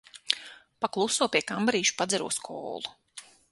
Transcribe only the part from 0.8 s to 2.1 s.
Pa kluso pie kambarīša